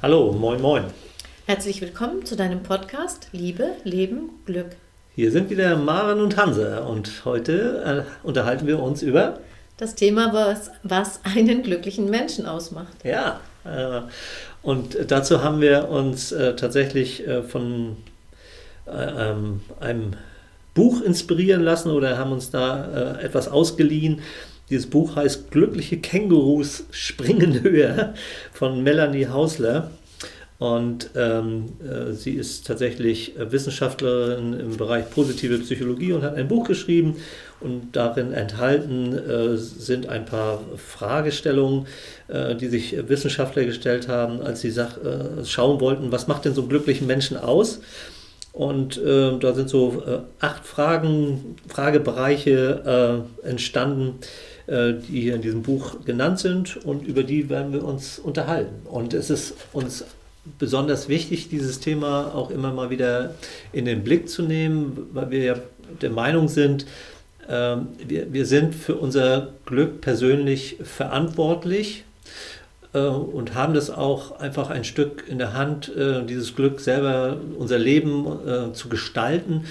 [0.00, 0.84] Hallo, moin, moin.
[1.46, 4.76] Herzlich willkommen zu deinem Podcast Liebe, Leben, Glück.
[5.16, 9.40] Hier sind wieder Maren und Hanse und heute äh, unterhalten wir uns über
[9.76, 12.94] das Thema, was, was einen glücklichen Menschen ausmacht.
[13.02, 14.02] Ja, äh,
[14.62, 17.96] und dazu haben wir uns äh, tatsächlich äh, von
[18.86, 20.12] äh, ähm, einem
[20.74, 24.22] Buch inspirieren lassen oder haben uns da äh, etwas ausgeliehen.
[24.70, 28.14] Dieses Buch heißt Glückliche Kängurus springen höher
[28.52, 29.90] von Melanie Hausler.
[30.58, 36.48] Und ähm, äh, sie ist tatsächlich äh, Wissenschaftlerin im Bereich positive Psychologie und hat ein
[36.48, 37.16] Buch geschrieben.
[37.60, 41.86] Und darin enthalten äh, sind ein paar Fragestellungen,
[42.26, 46.62] äh, die sich Wissenschaftler gestellt haben, als sie äh, schauen wollten, was macht denn so
[46.62, 47.80] einen glücklichen Menschen aus?
[48.52, 50.02] Und äh, da sind so
[50.40, 54.18] acht Fragen, Fragebereiche entstanden,
[54.68, 58.86] die hier in diesem Buch genannt sind und über die werden wir uns unterhalten.
[58.86, 60.04] Und es ist uns
[60.58, 63.34] besonders wichtig, dieses Thema auch immer mal wieder
[63.72, 65.54] in den Blick zu nehmen, weil wir ja
[66.02, 66.86] der Meinung sind,
[67.48, 72.04] ähm, wir, wir sind für unser Glück persönlich verantwortlich
[72.92, 77.38] äh, und haben das auch einfach ein Stück in der Hand, äh, dieses Glück selber,
[77.58, 79.64] unser Leben äh, zu gestalten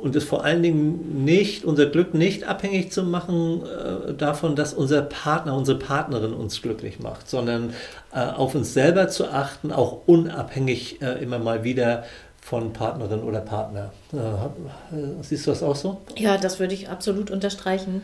[0.00, 4.72] und es vor allen Dingen nicht, unser Glück nicht abhängig zu machen äh, davon, dass
[4.72, 7.74] unser Partner, unsere Partnerin uns glücklich macht, sondern
[8.14, 12.04] äh, auf uns selber zu achten, auch unabhängig äh, immer mal wieder
[12.40, 13.92] von Partnerin oder Partner.
[14.12, 16.00] Äh, äh, siehst du das auch so?
[16.16, 18.02] Ja, das würde ich absolut unterstreichen.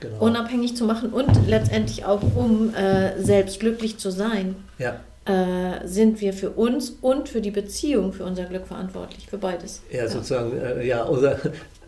[0.00, 0.18] Genau.
[0.20, 4.56] Unabhängig zu machen und letztendlich auch, um äh, selbst glücklich zu sein.
[4.78, 9.38] Ja äh, sind wir für uns und für die Beziehung, für unser Glück verantwortlich, für
[9.38, 9.82] beides.
[9.90, 11.38] Ja, sozusagen, äh, ja, unser,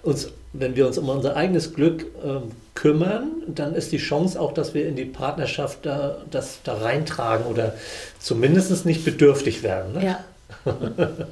[0.02, 4.52] uns, wenn wir uns um unser eigenes Glück ähm, kümmern, dann ist die Chance auch,
[4.52, 7.74] dass wir in die Partnerschaft da, das da reintragen oder
[8.18, 9.94] zumindest nicht bedürftig werden.
[9.94, 10.04] Ne?
[10.04, 10.24] Ja.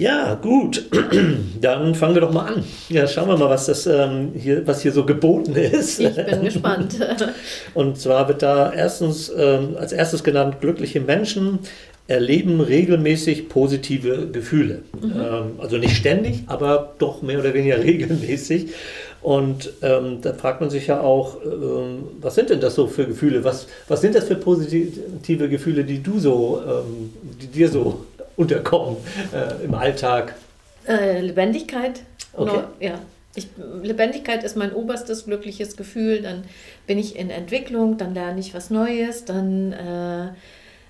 [0.00, 0.86] Ja, gut.
[1.60, 2.64] Dann fangen wir doch mal an.
[2.88, 6.00] Ja, schauen wir mal, was das ähm, hier, was hier so geboten ist.
[6.00, 6.96] Ich bin gespannt.
[7.74, 11.58] Und zwar wird da erstens ähm, als erstes genannt, glückliche Menschen
[12.08, 14.80] erleben regelmäßig positive Gefühle.
[15.02, 15.12] Mhm.
[15.20, 18.68] Ähm, also nicht ständig, aber doch mehr oder weniger regelmäßig.
[19.20, 23.04] Und ähm, da fragt man sich ja auch, ähm, was sind denn das so für
[23.04, 23.44] Gefühle?
[23.44, 27.10] Was, was sind das für positive Gefühle, die du so, ähm,
[27.42, 28.06] die dir so
[28.40, 28.96] unterkommen
[29.32, 30.34] äh, im Alltag?
[30.88, 32.00] Äh, Lebendigkeit.
[32.32, 32.56] Okay.
[32.56, 32.98] No, ja.
[33.36, 33.46] Ich,
[33.82, 36.22] Lebendigkeit ist mein oberstes glückliches Gefühl.
[36.22, 36.42] Dann
[36.86, 40.28] bin ich in Entwicklung, dann lerne ich was Neues, dann äh,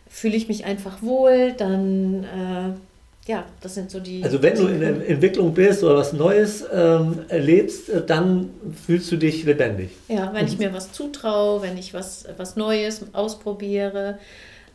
[0.09, 2.79] fühle ich mich einfach wohl, dann äh,
[3.27, 4.25] ja, das sind so die.
[4.25, 8.51] Also wenn du in der Entwicklung bist oder was Neues ähm, erlebst, äh, dann
[8.87, 9.91] fühlst du dich lebendig.
[10.09, 14.19] Ja, wenn ich mir was zutraue, wenn ich was, was Neues ausprobiere,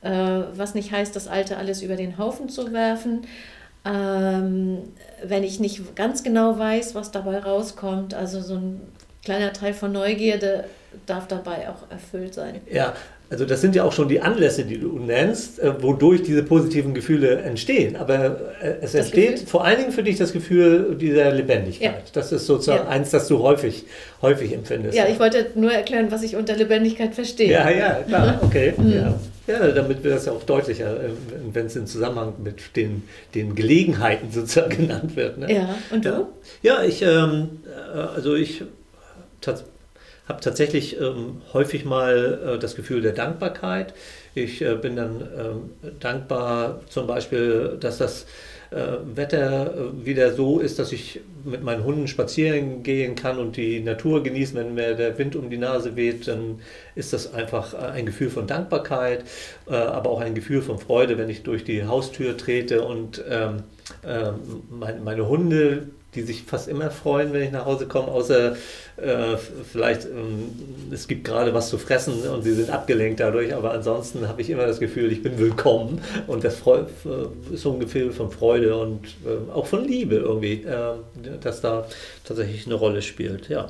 [0.06, 3.22] äh, was nicht heißt, das Alte alles über den Haufen zu werfen.
[3.86, 4.80] Ähm,
[5.24, 8.82] wenn ich nicht ganz genau weiß, was dabei rauskommt, also so ein
[9.24, 10.66] kleiner Teil von Neugierde
[11.06, 12.62] darf dabei auch erfüllt sein.
[12.72, 12.94] Ja,
[13.30, 16.94] also das sind ja auch schon die Anlässe, die du nennst, äh, wodurch diese positiven
[16.94, 17.96] Gefühle entstehen.
[17.96, 19.48] Aber äh, es das entsteht Gefühl.
[19.48, 21.92] vor allen Dingen für dich das Gefühl dieser Lebendigkeit.
[21.92, 22.12] Ja.
[22.14, 22.90] Das ist sozusagen ja.
[22.90, 23.86] eins, das du häufig,
[24.22, 24.96] häufig empfindest.
[24.96, 27.52] Ja, ich wollte nur erklären, was ich unter Lebendigkeit verstehe.
[27.52, 28.74] Ja, ja, klar, okay.
[28.78, 28.94] Mhm.
[28.94, 29.14] Ja.
[29.48, 31.10] Ja, damit wird das ja auch deutlicher, äh,
[31.52, 35.38] wenn es im Zusammenhang mit den, den Gelegenheiten sozusagen genannt wird.
[35.38, 35.54] Ne?
[35.54, 36.28] Ja, und du?
[36.62, 37.60] Ja, ich, ähm,
[37.94, 38.64] also ich
[39.42, 39.76] tatsächlich
[40.28, 43.94] habe tatsächlich ähm, häufig mal äh, das Gefühl der Dankbarkeit.
[44.34, 48.26] Ich äh, bin dann ähm, dankbar zum Beispiel, dass das
[48.72, 53.56] äh, Wetter äh, wieder so ist, dass ich mit meinen Hunden spazieren gehen kann und
[53.56, 54.58] die Natur genießen.
[54.58, 56.60] Wenn mir der Wind um die Nase weht, dann
[56.96, 59.24] ist das einfach ein Gefühl von Dankbarkeit,
[59.68, 63.64] äh, aber auch ein Gefühl von Freude, wenn ich durch die Haustür trete und ähm,
[64.04, 64.32] äh,
[64.70, 68.56] mein, meine Hunde die sich fast immer freuen, wenn ich nach Hause komme, außer
[68.98, 69.38] äh,
[69.72, 70.50] vielleicht ähm,
[70.92, 74.50] es gibt gerade was zu fressen und sie sind abgelenkt dadurch, aber ansonsten habe ich
[74.50, 78.76] immer das Gefühl, ich bin willkommen und das äh, ist so ein Gefühl von Freude
[78.76, 80.96] und äh, auch von Liebe irgendwie, äh,
[81.42, 81.86] das da
[82.24, 83.70] tatsächlich eine Rolle spielt, ja.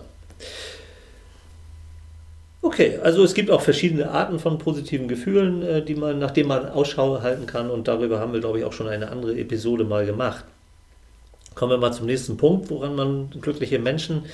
[2.65, 6.49] Okay, also es gibt auch verschiedene Arten von positiven Gefühlen, äh, die man, nach denen
[6.49, 9.83] man Ausschau halten kann und darüber haben wir, glaube ich, auch schon eine andere Episode
[9.83, 10.45] mal gemacht.
[11.55, 14.25] Kommen wir mal zum nächsten Punkt, woran man glückliche Menschen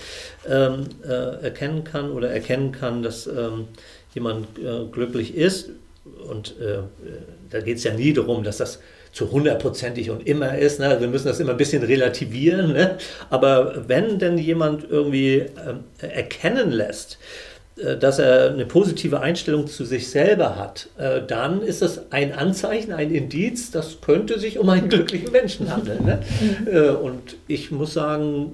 [0.50, 3.68] ähm, äh, erkennen kann oder erkennen kann, dass ähm,
[4.14, 5.70] jemand äh, glücklich ist.
[6.28, 6.80] Und äh,
[7.52, 8.80] da geht es ja nie darum, dass das
[9.12, 10.80] zu hundertprozentig und immer ist.
[10.80, 10.98] Ne?
[11.00, 12.74] Wir müssen das immer ein bisschen relativieren.
[12.74, 12.98] Ne?
[13.30, 17.51] Aber wenn denn jemand irgendwie ähm, erkennen lässt, äh,
[18.00, 22.92] dass er eine positive Einstellung zu sich selber hat, äh, dann ist das ein Anzeichen,
[22.92, 26.06] ein Indiz, das könnte sich um einen glücklichen Menschen handeln.
[26.06, 26.20] Ne?
[26.42, 26.68] Mhm.
[26.68, 28.52] Äh, und ich muss sagen,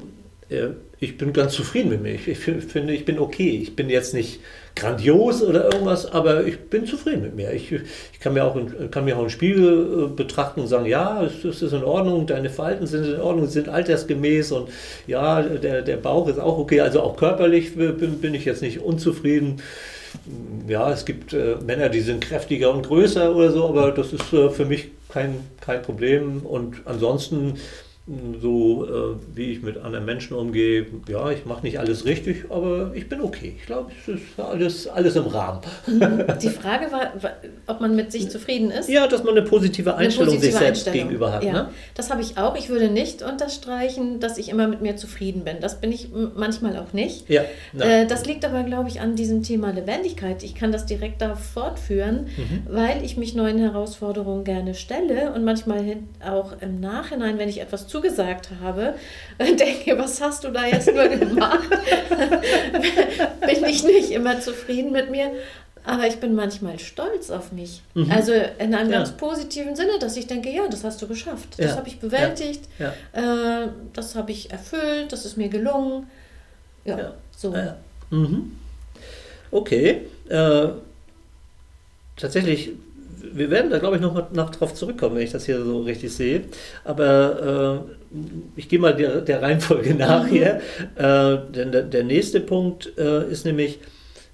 [0.99, 2.15] ich bin ganz zufrieden mit mir.
[2.15, 3.59] Ich finde, ich bin okay.
[3.61, 4.39] Ich bin jetzt nicht
[4.75, 7.51] grandios oder irgendwas, aber ich bin zufrieden mit mir.
[7.51, 8.57] Ich, ich kann, mir auch,
[8.89, 12.25] kann mir auch einen Spiegel äh, betrachten und sagen, ja, es, es ist in Ordnung,
[12.25, 14.69] deine Falten sind in Ordnung, sind altersgemäß und
[15.05, 16.81] ja, der, der Bauch ist auch okay.
[16.81, 19.61] Also auch körperlich bin, bin ich jetzt nicht unzufrieden.
[20.67, 24.33] Ja, es gibt äh, Männer, die sind kräftiger und größer oder so, aber das ist
[24.33, 26.41] äh, für mich kein, kein Problem.
[26.43, 27.55] Und ansonsten
[28.41, 30.85] so äh, wie ich mit anderen Menschen umgehe.
[31.09, 33.55] Ja, ich mache nicht alles richtig, aber ich bin okay.
[33.57, 35.59] Ich glaube, es ist alles, alles im Rahmen.
[35.87, 36.23] Mhm.
[36.41, 37.11] Die Frage war,
[37.67, 38.87] ob man mit sich zufrieden ist.
[38.87, 41.09] Ja, dass man eine positive Einstellung eine positive sich selbst Einstellung.
[41.09, 41.43] gegenüber hat.
[41.43, 41.69] Ja, ne?
[41.95, 42.55] Das habe ich auch.
[42.55, 45.57] Ich würde nicht unterstreichen, dass ich immer mit mir zufrieden bin.
[45.59, 47.29] Das bin ich manchmal auch nicht.
[47.29, 47.43] Ja,
[47.77, 50.43] äh, das liegt aber, glaube ich, an diesem Thema Lebendigkeit.
[50.43, 52.61] Ich kann das direkt da fortführen, mhm.
[52.69, 57.87] weil ich mich neuen Herausforderungen gerne stelle und manchmal auch im Nachhinein, wenn ich etwas
[57.87, 58.95] zu zugesagt habe,
[59.39, 61.69] denke, was hast du da jetzt nur gemacht?
[63.41, 65.31] bin ich nicht immer zufrieden mit mir.
[65.83, 67.81] Aber ich bin manchmal stolz auf mich.
[67.93, 68.11] Mhm.
[68.11, 68.97] Also in einem ja.
[68.97, 71.57] ganz positiven Sinne, dass ich denke, ja, das hast du geschafft.
[71.57, 71.75] Das ja.
[71.77, 72.65] habe ich bewältigt.
[72.77, 72.93] Ja.
[73.13, 75.13] Äh, das habe ich erfüllt.
[75.13, 76.07] Das ist mir gelungen.
[76.83, 77.55] Ja, so.
[78.09, 78.57] Mhm.
[79.49, 80.07] Okay.
[80.27, 80.67] Äh,
[82.17, 82.71] tatsächlich
[83.33, 85.81] wir werden da, glaube ich, noch mal nach drauf zurückkommen, wenn ich das hier so
[85.81, 86.43] richtig sehe.
[86.83, 88.17] Aber äh,
[88.55, 90.29] ich gehe mal der, der Reihenfolge nach mhm.
[90.29, 90.61] hier.
[90.95, 93.79] Äh, denn der, der, nächste Punkt äh, ist nämlich,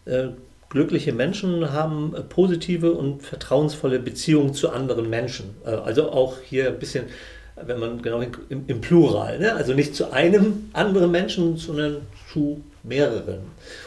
[0.06, 0.28] äh,
[0.74, 5.56] glückliche Menschen haben positive und vertrauensvolle Beziehungen zu anderen Menschen.
[5.66, 7.06] Äh, also auch hier ein bisschen
[7.56, 9.54] wenn man genau im, im Plural, ne?
[9.54, 12.02] also nicht zu einem anderen Menschen, sondern
[12.32, 13.40] zu mehreren.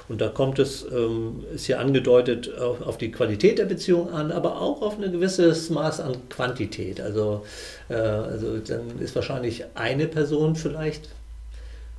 [0.08, 4.32] Und da kommt es, ähm, ist hier angedeutet, auf, auf, die Qualität der Beziehung an,
[4.32, 7.00] aber auch auf ein gewisses Maß an Quantität.
[7.00, 7.44] Also,
[7.88, 11.10] äh, also dann ist wahrscheinlich eine Person vielleicht.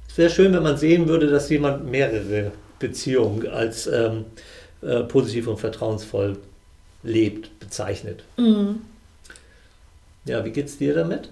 [0.10, 4.26] Es wäre schön, wenn man sehen würde, dass jemand mehrere Beziehungen als ähm,
[4.82, 6.38] äh, positiv und vertrauensvoll
[7.04, 8.24] lebt, bezeichnet.
[8.38, 8.82] Mhm.
[10.26, 11.30] Ja, wie geht es dir damit?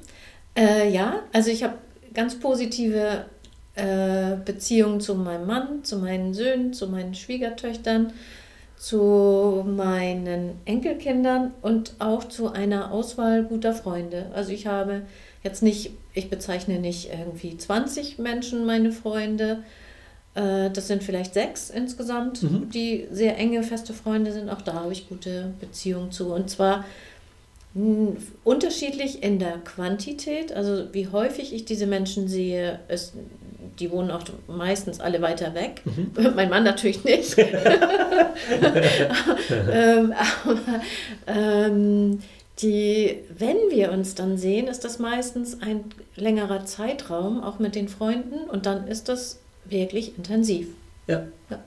[0.56, 1.76] Äh, ja, also ich habe
[2.14, 3.26] ganz positive
[3.76, 8.14] äh, Beziehungen zu meinem Mann, zu meinen Söhnen, zu meinen Schwiegertöchtern,
[8.78, 14.28] zu meinen Enkelkindern und auch zu einer Auswahl guter Freunde.
[14.34, 15.04] Also ich habe
[15.44, 19.64] jetzt nicht, ich bezeichne nicht irgendwie 20 Menschen meine Freunde.
[20.36, 22.70] Äh, das sind vielleicht sechs insgesamt, mhm.
[22.70, 24.50] die sehr enge, feste Freunde sind.
[24.50, 26.34] Auch da habe ich gute Beziehungen zu.
[26.34, 26.86] Und zwar
[28.44, 33.14] unterschiedlich in der Quantität, also wie häufig ich diese Menschen sehe, ist,
[33.80, 35.82] die wohnen auch meistens alle weiter weg.
[35.84, 36.12] Mhm.
[36.36, 37.38] Mein Mann natürlich nicht.
[39.72, 40.14] ähm,
[40.46, 40.82] aber
[41.28, 42.20] ähm,
[42.60, 45.84] die, wenn wir uns dann sehen, ist das meistens ein
[46.16, 50.70] längerer Zeitraum, auch mit den Freunden, und dann ist das wirklich intensiv.
[51.08, 51.28] Ja.
[51.50, 51.60] Ja,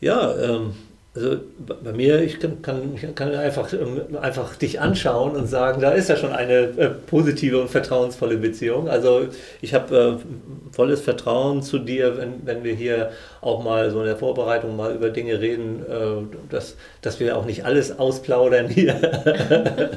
[0.00, 0.74] ja ähm,
[1.18, 1.40] also
[1.82, 6.08] bei mir, ich kann, kann, kann einfach, ähm, einfach dich anschauen und sagen, da ist
[6.08, 8.88] ja schon eine äh, positive und vertrauensvolle Beziehung.
[8.88, 9.26] Also
[9.60, 13.10] ich habe äh, volles Vertrauen zu dir, wenn, wenn wir hier
[13.40, 17.44] auch mal so in der Vorbereitung mal über Dinge reden, äh, dass, dass wir auch
[17.44, 18.94] nicht alles ausplaudern hier.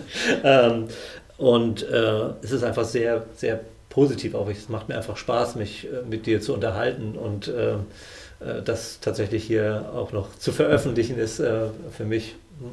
[0.44, 0.88] ähm,
[1.38, 3.60] und äh, es ist einfach sehr, sehr
[3.90, 4.50] positiv auch.
[4.50, 7.52] Es macht mir einfach Spaß, mich äh, mit dir zu unterhalten und
[8.64, 12.72] das tatsächlich hier auch noch zu veröffentlichen, ist äh, für mich hm,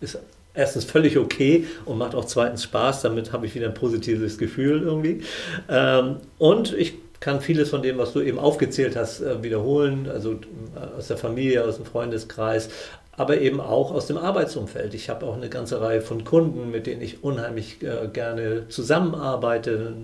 [0.00, 0.18] ist
[0.54, 3.02] erstens völlig okay und macht auch zweitens Spaß.
[3.02, 5.22] Damit habe ich wieder ein positives Gefühl irgendwie.
[5.68, 10.38] Ähm, und ich kann vieles von dem, was du eben aufgezählt hast, äh, wiederholen, also
[10.96, 12.68] aus der Familie, aus dem Freundeskreis,
[13.16, 14.92] aber eben auch aus dem Arbeitsumfeld.
[14.94, 19.94] Ich habe auch eine ganze Reihe von Kunden, mit denen ich unheimlich äh, gerne zusammenarbeite,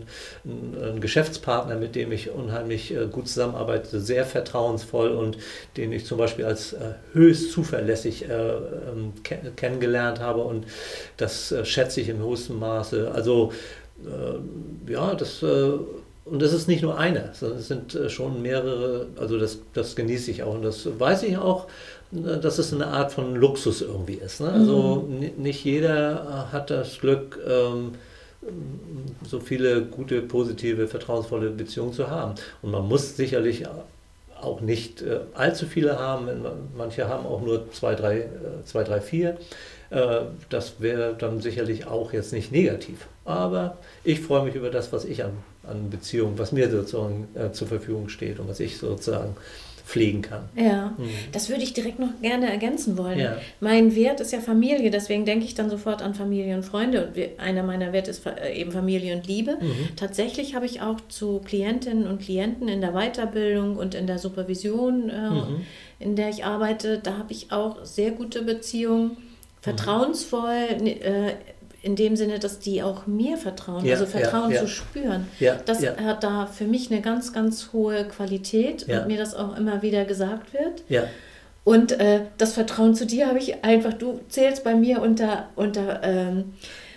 [0.45, 5.37] einen, Geschäftspartner, mit dem ich unheimlich äh, gut zusammenarbeite, sehr vertrauensvoll und
[5.77, 9.13] den ich zum Beispiel als äh, höchst zuverlässig äh, ähm,
[9.57, 10.67] kennengelernt habe und
[11.19, 13.11] das äh, schätze ich im höchsten Maße.
[13.15, 13.53] Also
[14.05, 15.45] äh, ja, das
[16.25, 20.31] und das ist nicht nur einer, sondern es sind schon mehrere, also das, das genieße
[20.31, 21.67] ich auch und das weiß ich auch
[22.13, 24.41] dass es eine Art von Luxus irgendwie ist.
[24.41, 24.53] Ne?
[24.53, 25.43] Also mhm.
[25.43, 27.93] nicht jeder hat das Glück, ähm,
[29.27, 32.35] so viele gute, positive, vertrauensvolle Beziehungen zu haben.
[32.61, 33.65] Und man muss sicherlich
[34.41, 36.29] auch nicht äh, allzu viele haben.
[36.77, 38.29] Manche haben auch nur zwei, drei, äh,
[38.65, 39.39] zwei, drei vier.
[39.91, 43.07] Äh, das wäre dann sicherlich auch jetzt nicht negativ.
[43.25, 47.53] Aber ich freue mich über das, was ich an, an Beziehungen, was mir sozusagen äh,
[47.53, 49.37] zur Verfügung steht und was ich sozusagen
[49.85, 50.49] pflegen kann.
[50.57, 51.11] Ja, mhm.
[51.33, 53.19] das würde ich direkt noch gerne ergänzen wollen.
[53.19, 53.37] Ja.
[53.61, 57.07] Mein Wert ist ja Familie, deswegen denke ich dann sofort an Familie und Freunde.
[57.07, 59.59] Und einer meiner Werte ist äh, eben Familie und Liebe.
[59.61, 59.97] Mhm.
[59.97, 65.11] Tatsächlich habe ich auch zu Klientinnen und Klienten in der Weiterbildung und in der Supervision,
[65.11, 65.67] äh, mhm.
[65.99, 69.17] in der ich arbeite, da habe ich auch sehr gute Beziehungen, mhm.
[69.61, 70.67] vertrauensvoll.
[70.85, 71.35] Äh,
[71.83, 74.63] in dem Sinne, dass die auch mir vertrauen, ja, also Vertrauen ja, ja.
[74.63, 75.27] zu spüren.
[75.65, 79.83] das hat da für mich eine ganz, ganz hohe Qualität und mir das auch immer
[79.83, 80.85] wieder gesagt wird.
[81.65, 86.03] Und äh, das Vertrauen zu dir habe ich einfach, du zählst bei mir unter, unter,
[86.03, 86.55] ähm,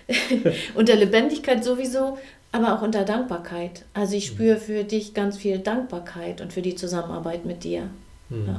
[0.76, 2.18] unter Lebendigkeit sowieso,
[2.52, 3.84] aber auch unter Dankbarkeit.
[3.94, 4.36] Also ich mhm.
[4.36, 7.90] spüre für dich ganz viel Dankbarkeit und für die Zusammenarbeit mit dir.
[8.30, 8.58] Mhm.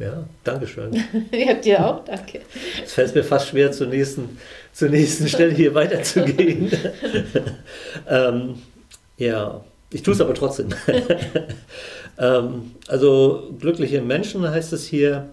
[0.00, 0.24] Ja.
[0.44, 0.92] Dankeschön.
[1.30, 2.40] ja, dir auch, danke.
[2.82, 4.38] Es fällt mir fast schwer, zur nächsten,
[4.72, 6.72] zur nächsten Stelle hier weiterzugehen.
[8.08, 8.54] ähm,
[9.18, 10.70] ja, ich tue es aber trotzdem.
[12.18, 15.28] ähm, also glückliche Menschen heißt es hier,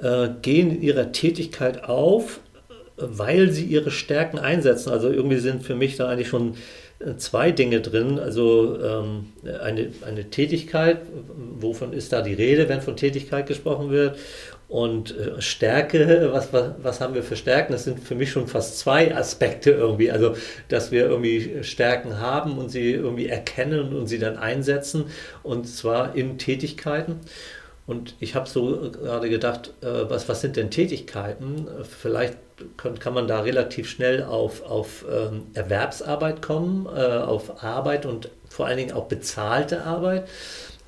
[0.00, 2.38] äh, gehen in ihrer Tätigkeit auf,
[2.96, 4.90] weil sie ihre Stärken einsetzen.
[4.90, 6.54] Also irgendwie sind für mich da eigentlich schon
[7.18, 8.18] zwei Dinge drin.
[8.18, 10.98] Also ähm, eine, eine Tätigkeit,
[11.58, 14.18] wovon ist da die Rede, wenn von Tätigkeit gesprochen wird?
[14.68, 17.72] Und äh, Stärke, was, was, was haben wir für Stärken?
[17.72, 20.10] Das sind für mich schon fast zwei Aspekte irgendwie.
[20.10, 20.34] Also,
[20.68, 25.04] dass wir irgendwie Stärken haben und sie irgendwie erkennen und sie dann einsetzen.
[25.42, 27.20] Und zwar in Tätigkeiten.
[27.86, 31.68] Und ich habe so gerade gedacht, äh, was, was sind denn Tätigkeiten?
[31.84, 32.38] Vielleicht
[32.76, 38.30] kann, kann man da relativ schnell auf, auf ähm, Erwerbsarbeit kommen, äh, auf Arbeit und
[38.48, 40.26] vor allen Dingen auch bezahlte Arbeit.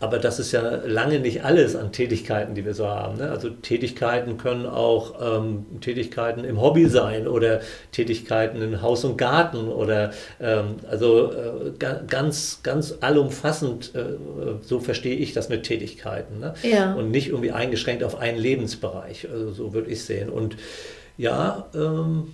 [0.01, 3.19] Aber das ist ja lange nicht alles an Tätigkeiten, die wir so haben.
[3.19, 3.31] Ne?
[3.31, 7.61] Also Tätigkeiten können auch ähm, Tätigkeiten im Hobby sein oder
[7.91, 11.73] Tätigkeiten in Haus und Garten oder ähm, also äh,
[12.07, 14.05] ganz, ganz allumfassend, äh,
[14.63, 16.39] so verstehe ich das mit Tätigkeiten.
[16.39, 16.55] Ne?
[16.63, 16.95] Ja.
[16.95, 19.29] Und nicht irgendwie eingeschränkt auf einen Lebensbereich.
[19.29, 20.29] Also so würde ich sehen.
[20.29, 20.57] Und
[21.19, 22.33] ja, ähm,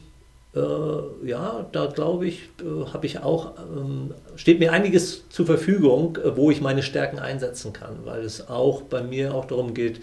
[0.55, 6.17] äh, ja, da glaube ich, äh, habe ich auch, ähm, steht mir einiges zur Verfügung,
[6.19, 10.00] äh, wo ich meine Stärken einsetzen kann, weil es auch bei mir auch darum geht,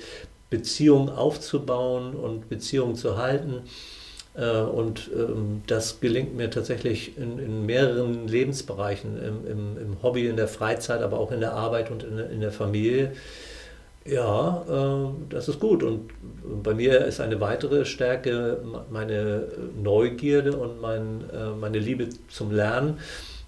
[0.50, 3.62] Beziehungen aufzubauen und Beziehungen zu halten.
[4.34, 10.28] Äh, und ähm, das gelingt mir tatsächlich in, in mehreren Lebensbereichen, im, im, im, Hobby,
[10.28, 13.14] in der Freizeit, aber auch in der Arbeit und in, in der Familie.
[14.06, 15.84] Ja, äh, das ist gut.
[15.84, 16.12] Und
[16.64, 19.48] bei mir ist eine weitere Stärke meine
[19.82, 23.00] Neugierde und mein, äh, meine Liebe zum Lernen.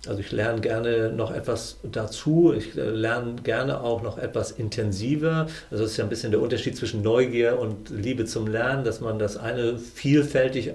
[0.06, 2.54] Also ich lerne gerne noch etwas dazu.
[2.58, 5.48] Ich äh, lerne gerne auch noch etwas intensiver.
[5.72, 9.00] Also das ist ja ein bisschen der Unterschied zwischen Neugier und Liebe zum Lernen, dass
[9.00, 10.74] man das eine vielfältig, äh,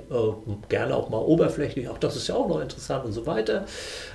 [0.70, 3.66] gerne auch mal oberflächlich, auch das ist ja auch noch interessant und so weiter.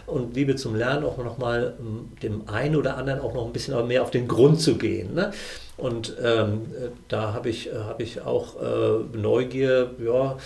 [0.08, 3.54] Und Liebe zum Lernen auch noch mal ähm, dem einen oder anderen auch noch ein
[3.54, 5.14] bisschen mehr auf den Grund zu gehen.
[5.14, 5.32] Ne?
[5.78, 6.62] Und ähm,
[7.08, 10.38] da habe ich, hab ich auch äh, Neugier, ja,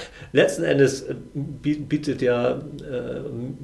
[0.32, 3.20] letzten Endes äh, bietet ja, äh,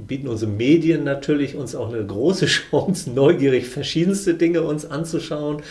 [0.06, 5.62] bieten unsere Medien natürlich uns auch eine große Chance, neugierig verschiedenste Dinge uns anzuschauen.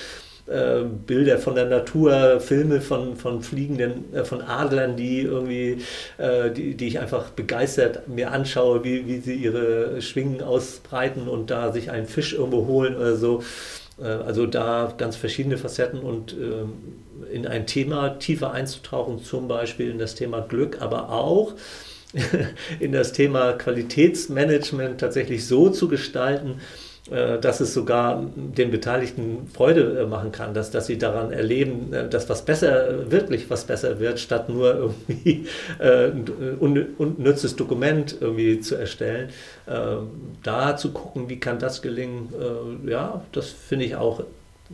[0.48, 5.80] Äh, Bilder von der Natur, Filme von, von fliegenden, von Adlern, die irgendwie,
[6.56, 11.74] die, die ich einfach begeistert mir anschaue, wie, wie sie ihre Schwingen ausbreiten und da
[11.74, 13.44] sich einen Fisch irgendwo holen oder so.
[14.00, 16.74] Also da ganz verschiedene Facetten und ähm,
[17.32, 21.56] in ein Thema tiefer einzutauchen, zum Beispiel in das Thema Glück, aber auch
[22.80, 30.02] in das Thema Qualitätsmanagement tatsächlich so zu gestalten, äh, dass es sogar den Beteiligten Freude
[30.02, 34.00] äh, machen kann, dass, dass sie daran erleben, äh, dass was besser, wirklich was besser
[34.00, 35.48] wird, statt nur irgendwie
[35.80, 36.26] ein
[36.98, 39.30] unnützes Dokument irgendwie zu erstellen.
[40.44, 42.30] Da zu gucken, wie kann das gelingen,
[42.86, 44.24] ja, das finde ich auch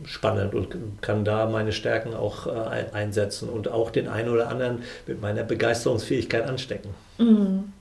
[0.04, 4.82] spannend und kann da meine Stärken auch äh, einsetzen und auch den einen oder anderen
[5.06, 6.90] mit meiner Begeisterungsfähigkeit anstecken.
[7.18, 7.72] Mhm.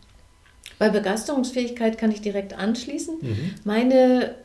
[0.80, 3.15] Bei Begeisterungsfähigkeit kann ich direkt anschließen.
[3.22, 3.56] Mhm.
[3.63, 4.36] Meine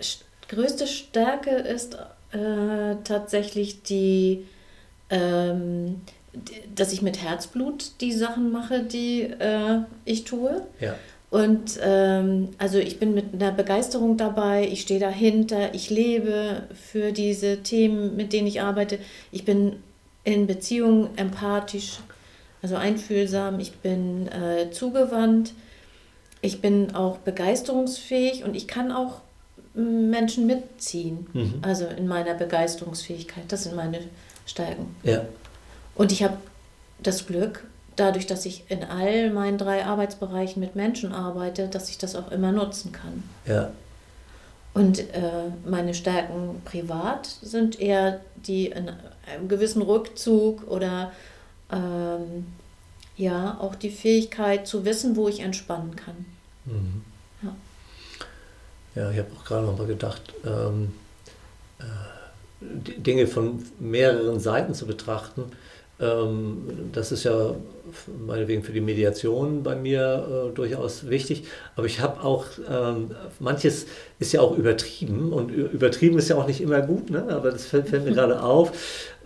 [0.49, 1.94] größte Stärke ist
[2.32, 4.47] äh, tatsächlich die,
[5.11, 6.02] ähm,
[6.75, 10.62] dass ich mit Herzblut die Sachen mache, die äh, ich tue.
[10.80, 10.94] Ja.
[11.30, 17.12] Und ähm, also ich bin mit einer Begeisterung dabei, ich stehe dahinter, ich lebe für
[17.12, 18.99] diese Themen, mit denen ich arbeite.
[19.30, 19.76] Ich bin
[20.25, 21.99] in Beziehungen empathisch,
[22.62, 25.52] also einfühlsam, ich bin äh, zugewandt,
[26.40, 29.21] ich bin auch begeisterungsfähig und ich kann auch
[29.75, 31.54] Menschen mitziehen, mhm.
[31.62, 33.45] also in meiner Begeisterungsfähigkeit.
[33.49, 34.00] Das sind meine
[34.47, 34.95] Stärken.
[35.02, 35.25] Ja.
[35.95, 36.37] Und ich habe
[37.00, 37.64] das Glück,
[37.97, 42.30] dadurch, dass ich in all meinen drei Arbeitsbereichen mit Menschen arbeite, dass ich das auch
[42.30, 43.23] immer nutzen kann.
[43.47, 43.71] Ja.
[44.75, 48.90] Und äh, meine Stärken privat sind eher die in
[49.26, 51.11] einem gewissen Rückzug oder
[51.73, 52.47] ähm,
[53.18, 56.25] ja, auch die Fähigkeit zu wissen, wo ich entspannen kann.
[56.64, 57.02] Mhm.
[57.42, 59.02] Ja.
[59.02, 60.94] ja, ich habe auch gerade noch mal gedacht, ähm,
[61.80, 61.84] äh,
[63.00, 65.44] Dinge von mehreren Seiten zu betrachten.
[66.00, 67.56] Ähm, das ist ja
[68.25, 71.44] meinetwegen für die Mediation bei mir äh, durchaus wichtig.
[71.75, 73.10] Aber ich habe auch, ähm,
[73.40, 73.87] manches
[74.20, 77.26] ist ja auch übertrieben und übertrieben ist ja auch nicht immer gut, ne?
[77.30, 78.72] aber das fällt, fällt mir gerade auf,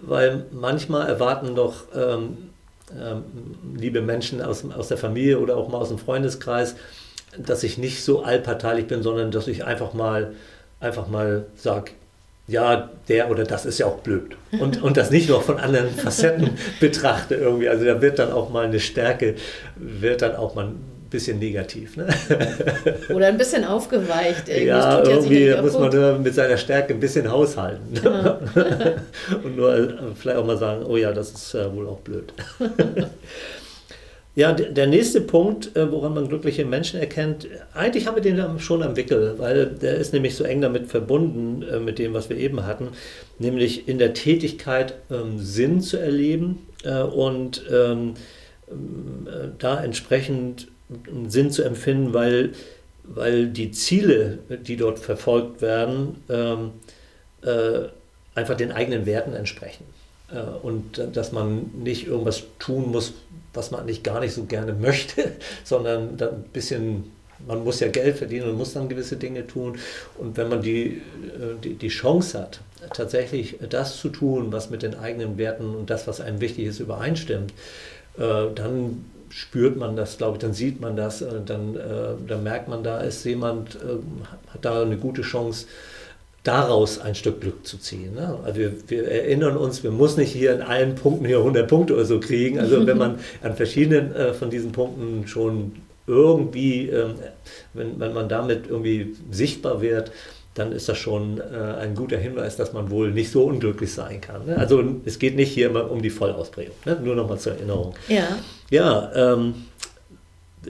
[0.00, 2.51] weil manchmal erwarten doch ähm,
[3.76, 6.76] liebe Menschen aus, aus der Familie oder auch mal aus dem Freundeskreis,
[7.38, 10.34] dass ich nicht so allparteilich bin, sondern dass ich einfach mal,
[10.80, 11.92] einfach mal sage,
[12.48, 14.36] ja, der oder das ist ja auch blöd.
[14.58, 17.68] Und, und das nicht nur von anderen Facetten betrachte irgendwie.
[17.68, 19.36] Also da wird dann auch mal eine Stärke,
[19.76, 20.72] wird dann auch mal
[21.12, 21.96] bisschen negativ.
[21.96, 22.08] Ne?
[23.14, 24.48] Oder ein bisschen aufgeweicht.
[24.48, 28.00] ja, irgendwie ja muss man nur mit seiner Stärke ein bisschen haushalten.
[28.02, 28.40] Ja.
[29.44, 32.32] und nur äh, vielleicht auch mal sagen, oh ja, das ist äh, wohl auch blöd.
[34.34, 38.82] Ja, der nächste Punkt, äh, woran man glückliche Menschen erkennt, eigentlich haben wir den schon
[38.82, 42.64] am Wickel, weil der ist nämlich so eng damit verbunden, mit dem, was wir eben
[42.64, 42.88] hatten,
[43.38, 46.66] nämlich in der Tätigkeit ähm, Sinn zu erleben
[47.14, 48.14] und ähm,
[49.58, 50.71] da entsprechend
[51.08, 52.52] einen Sinn zu empfinden, weil,
[53.04, 56.70] weil die Ziele, die dort verfolgt werden, ähm,
[58.34, 59.84] einfach den eigenen Werten entsprechen.
[60.62, 63.12] und dass man nicht irgendwas tun muss,
[63.54, 65.32] was man eigentlich gar nicht so gerne möchte,
[65.64, 67.10] sondern ein bisschen,
[67.46, 69.78] man muss ja Geld verdienen und muss dann gewisse Dinge tun.
[70.18, 71.00] Und wenn man die, äh,
[71.62, 72.60] die, die Chance hat,
[72.94, 76.80] tatsächlich das zu tun, was mit den eigenen Werten und das, was einem wichtig ist,
[76.80, 77.52] übereinstimmt,
[78.18, 81.78] äh, dann spürt man das, glaube ich, dann sieht man das, äh, dann,
[82.26, 83.78] dann merkt man, da ist jemand,
[84.52, 85.66] hat da eine gute Chance,
[86.42, 88.14] daraus ein Stück Glück zu ziehen.
[88.14, 88.38] Ne?
[88.44, 91.94] Also wir, wir, erinnern uns, wir müssen nicht hier in allen Punkten hier 100 Punkte
[91.94, 92.58] oder so kriegen.
[92.58, 95.72] Also wenn man an verschiedenen äh, von diesen Punkten schon
[96.06, 97.14] irgendwie, ähm,
[97.74, 100.10] wenn, wenn man damit irgendwie sichtbar wird,
[100.54, 104.20] dann ist das schon äh, ein guter Hinweis, dass man wohl nicht so unglücklich sein
[104.20, 104.46] kann.
[104.46, 104.56] Ne?
[104.58, 106.74] Also es geht nicht hier immer um die Vollausprägung.
[106.84, 106.98] Ne?
[107.02, 107.94] Nur nochmal zur Erinnerung.
[108.08, 108.36] Ja.
[108.70, 109.54] Ja, ähm,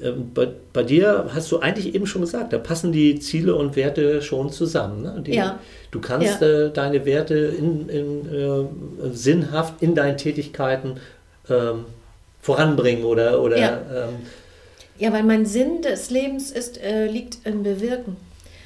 [0.00, 3.76] ähm, bei, bei, dir hast du eigentlich eben schon gesagt, da passen die Ziele und
[3.76, 5.02] Werte schon zusammen.
[5.02, 5.22] Ne?
[5.26, 5.58] Die, ja.
[5.90, 6.66] Du kannst ja.
[6.66, 8.64] äh, deine Werte in, in, äh,
[9.12, 11.00] sinnhaft in deinen Tätigkeiten
[11.50, 11.84] ähm,
[12.40, 13.42] voranbringen oder.
[13.42, 13.80] oder ja.
[13.92, 14.14] Ähm,
[14.98, 18.16] ja, weil mein Sinn des Lebens ist, äh, liegt im Bewirken.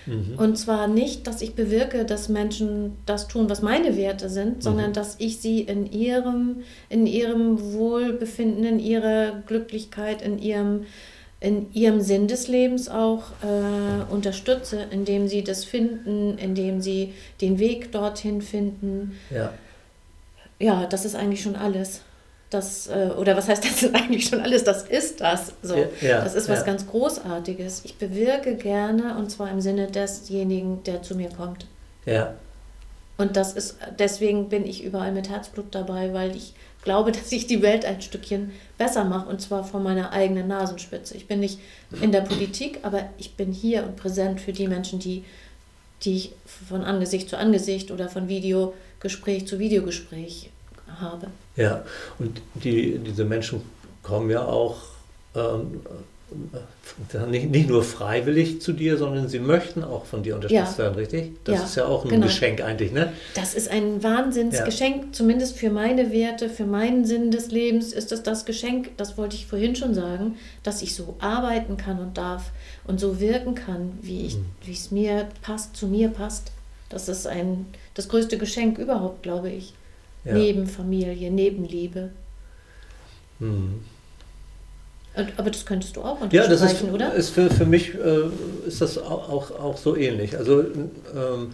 [0.07, 0.35] Mhm.
[0.39, 4.91] Und zwar nicht, dass ich bewirke, dass Menschen das tun, was meine Werte sind, sondern
[4.91, 4.95] mhm.
[4.95, 10.87] dass ich sie in ihrem, in ihrem Wohlbefinden, in ihrer Glücklichkeit, in ihrem
[11.39, 17.59] in ihrem Sinn des Lebens auch äh, unterstütze, indem sie das finden, indem sie den
[17.59, 19.19] Weg dorthin finden.
[19.31, 19.53] Ja,
[20.59, 22.01] ja das ist eigentlich schon alles.
[22.51, 24.65] Das, äh, oder was heißt das ist eigentlich schon alles?
[24.65, 25.53] Das ist das.
[25.63, 25.77] So.
[26.01, 26.67] Ja, das ist was ja.
[26.67, 27.83] ganz Großartiges.
[27.85, 31.67] Ich bewirke gerne und zwar im Sinne desjenigen, der zu mir kommt.
[32.05, 32.35] Ja.
[33.19, 37.47] Und das ist, deswegen bin ich überall mit Herzblut dabei, weil ich glaube, dass ich
[37.47, 41.17] die Welt ein Stückchen besser mache und zwar von meiner eigenen Nasenspitze.
[41.17, 41.59] Ich bin nicht
[42.01, 45.25] in der Politik, aber ich bin hier und präsent für die Menschen, die,
[46.03, 46.33] die ich
[46.69, 50.51] von Angesicht zu Angesicht oder von Videogespräch zu Videogespräch
[51.01, 51.29] habe.
[51.57, 51.83] Ja,
[52.19, 53.63] und die, diese Menschen
[54.03, 54.77] kommen ja auch
[55.35, 55.81] ähm,
[57.29, 60.85] nicht, nicht nur freiwillig zu dir, sondern sie möchten auch von dir unterstützt ja.
[60.85, 61.33] werden, richtig?
[61.45, 62.27] Das ja, ist ja auch ein genau.
[62.27, 63.13] Geschenk eigentlich, ne?
[63.35, 65.13] Das ist ein Wahnsinnsgeschenk, ja.
[65.13, 69.37] zumindest für meine Werte, für meinen Sinn des Lebens ist es das Geschenk, das wollte
[69.37, 72.51] ich vorhin schon sagen, dass ich so arbeiten kann und darf
[72.87, 74.47] und so wirken kann, wie ich, mhm.
[74.65, 76.51] wie es mir passt, zu mir passt.
[76.89, 79.75] Das ist ein, das größte Geschenk überhaupt, glaube ich.
[80.35, 82.11] Neben Familie, neben Liebe.
[83.39, 83.81] Mhm.
[85.39, 87.15] Aber das könntest du auch unterstreichen, ja, das ist, oder?
[87.15, 88.29] Ist für, für mich äh,
[88.67, 90.37] ist das auch, auch, auch so ähnlich.
[90.37, 91.53] Also ähm,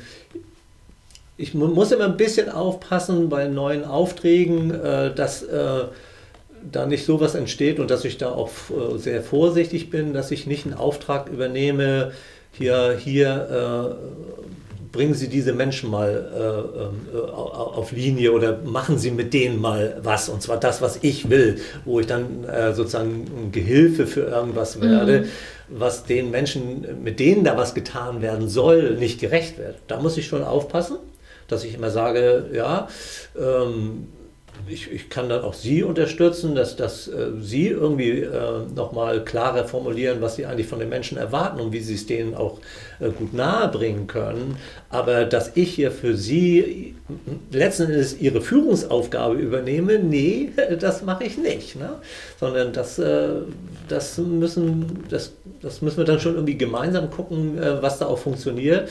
[1.36, 5.84] ich muss immer ein bisschen aufpassen bei neuen Aufträgen, äh, dass äh,
[6.70, 10.46] da nicht sowas entsteht und dass ich da auch äh, sehr vorsichtig bin, dass ich
[10.46, 12.12] nicht einen Auftrag übernehme,
[12.52, 14.61] hier, hier äh,
[14.92, 19.60] bringen Sie diese Menschen mal äh, ähm, äh, auf Linie oder machen Sie mit denen
[19.60, 24.06] mal was, und zwar das, was ich will, wo ich dann äh, sozusagen ein Gehilfe
[24.06, 25.26] für irgendwas werde, mhm.
[25.80, 29.76] was den Menschen, mit denen da was getan werden soll, nicht gerecht wird.
[29.88, 30.98] Da muss ich schon aufpassen,
[31.48, 32.88] dass ich immer sage, ja,
[33.36, 34.08] ähm,
[34.68, 39.64] ich, ich kann dann auch Sie unterstützen, dass, dass äh, Sie irgendwie äh, nochmal klarer
[39.64, 42.58] formulieren, was Sie eigentlich von den Menschen erwarten und wie Sie es denen auch
[43.00, 44.56] äh, gut nahebringen können.
[44.88, 46.94] Aber dass ich hier für Sie
[47.50, 51.76] letzten Endes Ihre Führungsaufgabe übernehme, nee, das mache ich nicht.
[51.76, 51.90] Ne?
[52.38, 53.28] Sondern das, äh,
[53.88, 58.18] das, müssen, das, das müssen wir dann schon irgendwie gemeinsam gucken, äh, was da auch
[58.18, 58.88] funktioniert.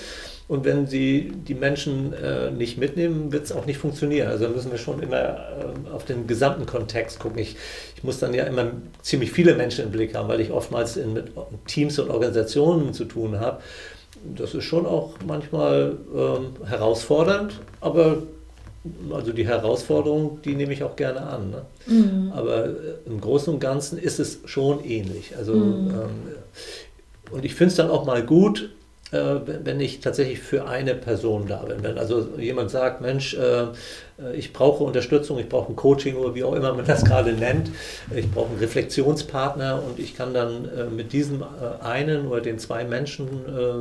[0.51, 4.27] Und wenn sie die Menschen äh, nicht mitnehmen, wird es auch nicht funktionieren.
[4.27, 7.39] Also müssen wir schon immer äh, auf den gesamten Kontext gucken.
[7.39, 7.55] Ich,
[7.95, 8.69] ich muss dann ja immer
[9.01, 11.31] ziemlich viele Menschen im Blick haben, weil ich oftmals in, mit
[11.67, 13.61] Teams und Organisationen zu tun habe.
[14.35, 18.23] Das ist schon auch manchmal ähm, herausfordernd, aber
[19.09, 21.51] also die Herausforderung, die nehme ich auch gerne an.
[21.51, 21.61] Ne?
[21.87, 22.31] Mhm.
[22.35, 22.71] Aber äh,
[23.05, 25.33] im Großen und Ganzen ist es schon ähnlich.
[25.37, 25.91] Also, mhm.
[25.91, 28.69] ähm, und ich finde es dann auch mal gut,
[29.11, 31.83] wenn ich tatsächlich für eine Person da bin.
[31.83, 33.67] Wenn also jemand sagt, Mensch, äh,
[34.33, 37.71] ich brauche Unterstützung, ich brauche ein Coaching oder wie auch immer man das gerade nennt,
[38.15, 41.43] ich brauche einen Reflexionspartner und ich kann dann äh, mit diesem
[41.81, 43.27] einen oder den zwei Menschen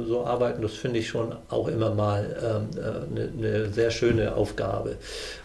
[0.06, 4.96] so arbeiten, das finde ich schon auch immer mal eine, ähm, eine sehr schöne Aufgabe.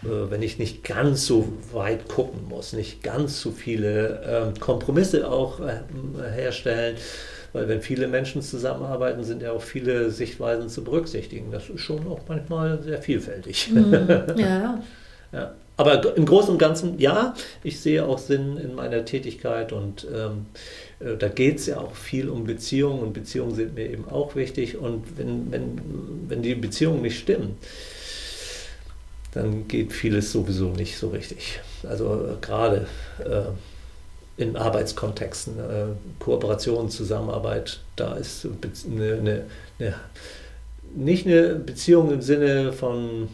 [0.02, 5.60] Wenn ich nicht ganz so weit gucken muss, nicht ganz so viele ähm, Kompromisse auch
[6.34, 6.96] herstellen
[7.56, 11.50] weil wenn viele Menschen zusammenarbeiten, sind ja auch viele Sichtweisen zu berücksichtigen.
[11.50, 13.70] Das ist schon auch manchmal sehr vielfältig.
[13.72, 14.08] Mhm.
[14.36, 14.82] Ja.
[15.32, 15.54] ja.
[15.78, 20.44] Aber im Großen und Ganzen, ja, ich sehe auch Sinn in meiner Tätigkeit und ähm,
[21.00, 24.36] äh, da geht es ja auch viel um Beziehungen und Beziehungen sind mir eben auch
[24.36, 24.76] wichtig.
[24.76, 25.80] Und wenn, wenn,
[26.28, 27.56] wenn die Beziehungen nicht stimmen,
[29.32, 31.60] dann geht vieles sowieso nicht so richtig.
[31.88, 32.86] Also äh, gerade
[33.24, 33.44] äh,
[34.36, 35.86] in Arbeitskontexten, äh,
[36.18, 38.46] Kooperation, Zusammenarbeit, da ist
[38.86, 39.44] eine, eine,
[39.78, 39.94] eine,
[40.94, 43.28] nicht eine Beziehung im Sinne von,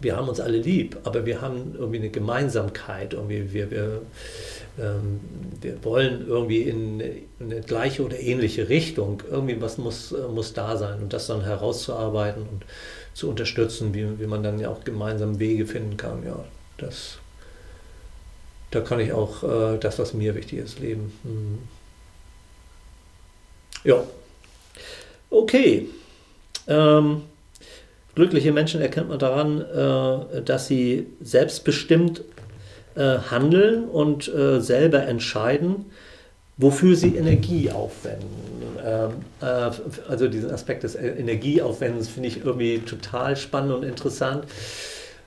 [0.00, 4.02] wir haben uns alle lieb, aber wir haben irgendwie eine Gemeinsamkeit, irgendwie wir, wir,
[4.78, 5.20] ähm,
[5.62, 7.02] wir wollen irgendwie in
[7.40, 12.42] eine gleiche oder ähnliche Richtung, irgendwie was muss, muss da sein und das dann herauszuarbeiten
[12.42, 12.66] und
[13.14, 16.44] zu unterstützen, wie, wie man dann ja auch gemeinsam Wege finden kann, ja,
[16.76, 17.18] das
[18.70, 21.12] da kann ich auch äh, das, was mir wichtig ist, leben.
[21.22, 21.58] Mhm.
[23.84, 24.02] Ja.
[25.30, 25.88] Okay.
[26.66, 27.22] Ähm,
[28.14, 32.22] glückliche Menschen erkennt man daran, äh, dass sie selbstbestimmt
[32.96, 35.86] äh, handeln und äh, selber entscheiden,
[36.56, 38.26] wofür sie Energie aufwenden.
[38.84, 39.70] Ähm, äh,
[40.08, 44.44] also diesen Aspekt des Energieaufwendens finde ich irgendwie total spannend und interessant.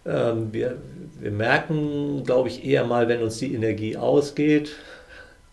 [0.06, 0.78] Ähm, wir,
[1.20, 4.72] wir merken, glaube ich, eher mal, wenn uns die Energie ausgeht.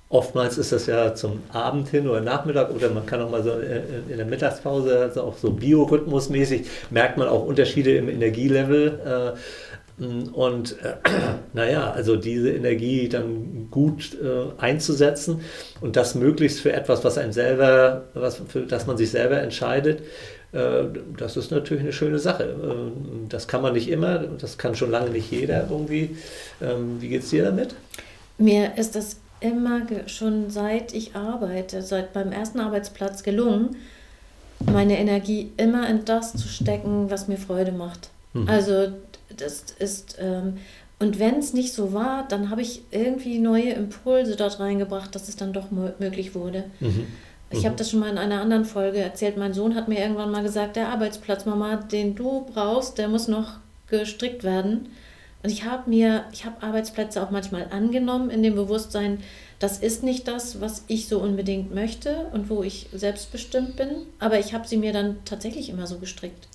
[0.09, 3.51] Oftmals ist das ja zum Abend hin oder Nachmittag oder man kann auch mal so
[3.51, 9.35] in der Mittagspause, also auch so biorhythmusmäßig, merkt man auch Unterschiede im Energielevel.
[9.35, 9.39] Äh,
[9.99, 10.95] und äh,
[11.55, 15.41] naja, also diese Energie dann gut äh, einzusetzen
[15.81, 20.03] und das möglichst für etwas, was einem selber, was für das man sich selber entscheidet,
[21.17, 22.45] das ist natürlich eine schöne Sache.
[22.45, 26.17] Äh, das kann man nicht immer, das kann schon lange nicht jeder irgendwie.
[26.63, 27.75] Ähm, wie geht es dir damit?
[28.39, 33.77] Mir ist das immer schon seit ich arbeite, seit beim ersten Arbeitsplatz gelungen,
[34.65, 38.09] meine Energie immer in das zu stecken, was mir Freude macht.
[38.33, 38.49] Mhm.
[38.49, 38.89] Also
[39.37, 40.59] das ist, ähm,
[40.99, 45.29] und wenn es nicht so war, dann habe ich irgendwie neue Impulse dort reingebracht, dass
[45.29, 46.65] es dann doch möglich wurde.
[46.81, 47.07] Mhm.
[47.51, 47.67] Ich mhm.
[47.67, 49.37] habe das schon mal in einer anderen Folge erzählt.
[49.37, 53.29] Mein Sohn hat mir irgendwann mal gesagt, der Arbeitsplatz, Mama, den du brauchst, der muss
[53.29, 54.89] noch gestrickt werden.
[55.43, 59.21] Und ich habe mir, ich habe Arbeitsplätze auch manchmal angenommen in dem Bewusstsein,
[59.59, 63.89] das ist nicht das, was ich so unbedingt möchte und wo ich selbstbestimmt bin.
[64.19, 66.49] Aber ich habe sie mir dann tatsächlich immer so gestrickt.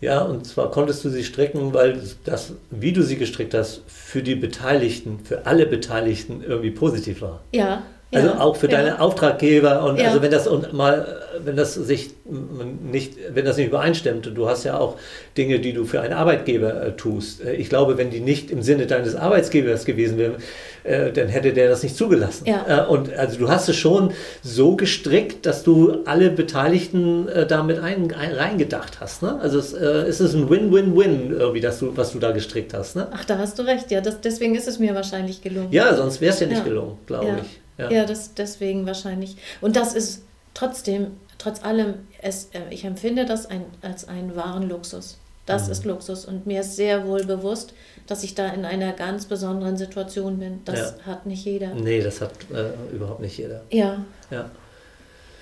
[0.00, 4.22] Ja, und zwar konntest du sie stricken, weil das, wie du sie gestrickt hast, für
[4.22, 7.42] die Beteiligten, für alle Beteiligten irgendwie positiv war.
[7.52, 8.98] Ja, also ja, auch für deine ja.
[8.98, 10.06] Auftraggeber und ja.
[10.06, 14.64] also wenn das und mal, wenn das sich nicht, wenn das nicht übereinstimmt, du hast
[14.64, 14.96] ja auch
[15.36, 17.44] Dinge, die du für einen Arbeitgeber äh, tust.
[17.44, 20.36] Äh, ich glaube, wenn die nicht im Sinne deines Arbeitgebers gewesen wären,
[20.84, 22.46] äh, dann hätte der das nicht zugelassen.
[22.46, 24.12] Äh, und also du hast es schon
[24.42, 29.22] so gestrickt, dass du alle Beteiligten äh, damit ein, ein, reingedacht hast.
[29.22, 29.38] Ne?
[29.40, 32.94] Also es, äh, es ist ein Win-Win-Win, irgendwie, dass du, was du da gestrickt hast.
[32.96, 33.08] Ne?
[33.12, 34.00] Ach, da hast du recht, ja.
[34.00, 35.68] Das, deswegen ist es mir wahrscheinlich gelungen.
[35.72, 37.63] Ja, sonst wäre es ja nicht gelungen, glaube ich.
[37.78, 39.36] Ja, ja das, deswegen wahrscheinlich.
[39.60, 40.22] Und das ist
[40.54, 45.18] trotzdem, trotz allem, es, äh, ich empfinde das ein, als einen wahren Luxus.
[45.46, 45.72] Das mhm.
[45.72, 46.24] ist Luxus.
[46.24, 47.74] Und mir ist sehr wohl bewusst,
[48.06, 50.60] dass ich da in einer ganz besonderen Situation bin.
[50.64, 51.06] Das ja.
[51.06, 51.74] hat nicht jeder.
[51.74, 53.62] Nee, das hat äh, überhaupt nicht jeder.
[53.70, 54.04] Ja.
[54.30, 54.50] Ja.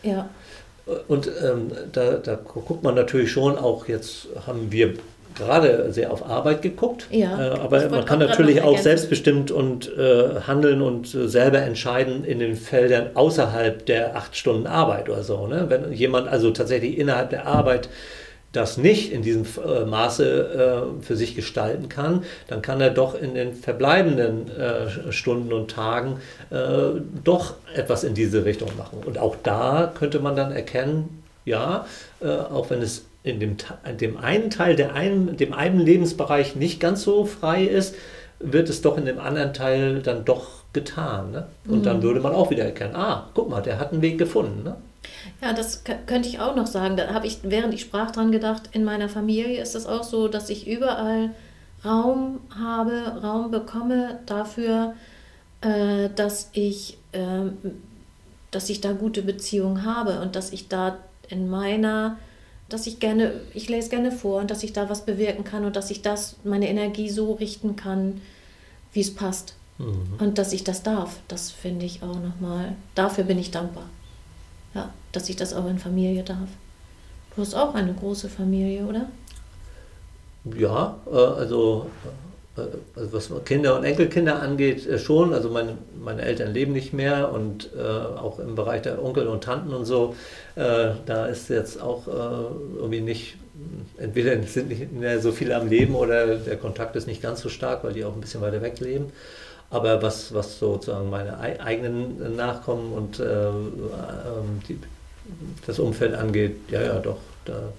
[0.03, 0.29] Ja.
[1.07, 4.95] Und ähm, da, da guckt man natürlich schon auch, jetzt haben wir
[5.37, 7.07] gerade sehr auf Arbeit geguckt.
[7.11, 11.61] Ja, äh, aber man kann auch natürlich auch selbstbestimmt und äh, handeln und äh, selber
[11.61, 15.47] entscheiden in den Feldern außerhalb der acht Stunden Arbeit oder so.
[15.47, 15.67] Ne?
[15.69, 17.89] Wenn jemand also tatsächlich innerhalb der Arbeit
[18.53, 23.15] das nicht in diesem äh, Maße äh, für sich gestalten kann, dann kann er doch
[23.15, 28.99] in den verbleibenden äh, Stunden und Tagen äh, doch etwas in diese Richtung machen.
[29.05, 31.87] Und auch da könnte man dann erkennen, ja,
[32.21, 33.57] äh, auch wenn es in dem,
[33.89, 37.95] in dem einen Teil, der einen, dem einen Lebensbereich nicht ganz so frei ist,
[38.41, 41.31] wird es doch in dem anderen Teil dann doch getan.
[41.31, 41.47] Ne?
[41.69, 44.65] Und dann würde man auch wieder erkennen, ah, guck mal, der hat einen Weg gefunden.
[44.65, 44.77] Ne?
[45.41, 46.97] Ja, das könnte ich auch noch sagen.
[46.97, 50.29] Da habe ich, während ich sprach, dran gedacht, in meiner Familie ist es auch so,
[50.29, 51.31] dass ich überall
[51.85, 54.95] Raum habe, Raum bekomme dafür,
[55.61, 57.57] äh, dass ich, ähm,
[58.51, 62.19] dass ich da gute Beziehungen habe und dass ich da in meiner,
[62.73, 65.77] dass ich gerne, ich lese gerne vor und dass ich da was bewirken kann und
[65.77, 68.21] dass ich das, meine Energie so richten kann,
[68.93, 69.55] wie es passt.
[70.19, 73.87] Und dass ich das darf, das finde ich auch nochmal, dafür bin ich dankbar.
[74.75, 76.49] Ja, dass ich das auch in Familie darf.
[77.35, 79.09] Du hast auch eine große Familie, oder?
[80.57, 81.87] Ja, äh, also,
[82.57, 85.33] also was Kinder und Enkelkinder angeht, äh, schon.
[85.33, 89.45] Also meine, meine Eltern leben nicht mehr und äh, auch im Bereich der Onkel und
[89.45, 90.15] Tanten und so,
[90.57, 92.11] äh, da ist jetzt auch äh,
[92.79, 93.37] irgendwie nicht,
[93.97, 97.49] entweder sind nicht mehr so viele am Leben oder der Kontakt ist nicht ganz so
[97.49, 99.07] stark, weil die auch ein bisschen weiter weg leben.
[99.71, 104.79] Aber was, was sozusagen meine ei- eigenen Nachkommen und äh, ähm, die,
[105.67, 107.73] das Umfeld angeht, ja, ja, doch, da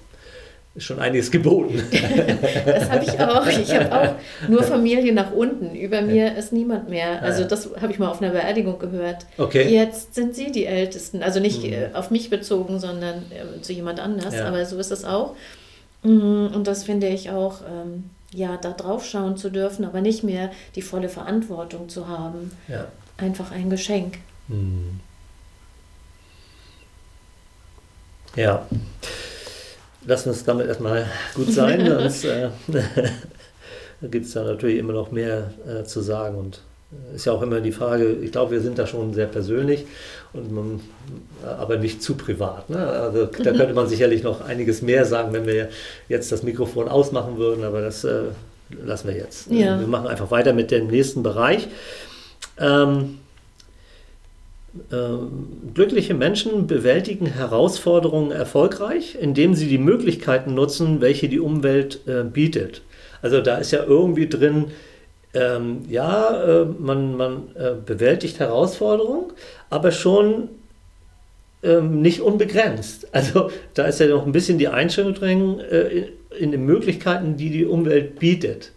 [0.75, 1.81] ist schon einiges geboten.
[2.65, 3.45] Das habe ich auch.
[3.47, 4.15] Ich habe auch
[4.49, 5.75] nur Familie nach unten.
[5.75, 7.21] Über mir ist niemand mehr.
[7.21, 7.47] Also Ja.
[7.47, 9.25] das habe ich mal auf einer Beerdigung gehört.
[9.37, 9.69] Okay.
[9.69, 11.21] Jetzt sind Sie die Ältesten.
[11.21, 14.33] Also nicht äh, auf mich bezogen, sondern äh, zu jemand anders.
[14.33, 14.47] Ja.
[14.47, 15.35] Aber so ist es auch.
[16.01, 20.23] Mm, Und das finde ich auch, ähm, ja, da drauf schauen zu dürfen, aber nicht
[20.23, 22.51] mehr die volle Verantwortung zu haben.
[22.67, 22.87] Ja.
[23.17, 24.17] Einfach ein Geschenk.
[24.47, 24.99] Hm.
[28.35, 28.65] Ja.
[30.05, 32.49] Lassen wir es damit erstmal gut sein, sonst äh,
[34.01, 36.37] gibt es da natürlich immer noch mehr äh, zu sagen.
[36.37, 36.61] Und
[36.91, 39.85] äh, ist ja auch immer die Frage, ich glaube, wir sind da schon sehr persönlich,
[40.33, 40.81] und man,
[41.45, 42.69] aber nicht zu privat.
[42.69, 42.77] Ne?
[42.77, 45.69] Also da könnte man sicherlich noch einiges mehr sagen, wenn wir
[46.09, 48.23] jetzt das Mikrofon ausmachen würden, aber das äh,
[48.83, 49.51] lassen wir jetzt.
[49.51, 49.79] Ja.
[49.79, 51.67] Wir machen einfach weiter mit dem nächsten Bereich.
[52.59, 53.19] Ähm,
[55.73, 62.81] glückliche Menschen bewältigen Herausforderungen erfolgreich, indem sie die Möglichkeiten nutzen, welche die Umwelt äh, bietet.
[63.21, 64.71] Also da ist ja irgendwie drin,
[65.35, 69.31] ähm, ja, äh, man, man äh, bewältigt Herausforderungen,
[69.69, 70.49] aber schon
[71.63, 73.07] ähm, nicht unbegrenzt.
[73.13, 76.05] Also da ist ja noch ein bisschen die Einstellung drin äh, in,
[76.37, 78.71] in den Möglichkeiten, die die Umwelt bietet.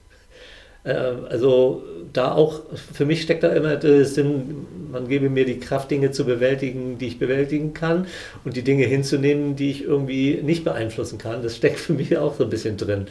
[0.87, 0.93] Äh,
[1.29, 2.63] also da auch,
[2.95, 6.97] für mich steckt da immer der Sinn, man gebe mir die Kraft, Dinge zu bewältigen,
[6.99, 8.07] die ich bewältigen kann
[8.45, 11.43] und die Dinge hinzunehmen, die ich irgendwie nicht beeinflussen kann.
[11.43, 13.07] Das steckt für mich auch so ein bisschen drin.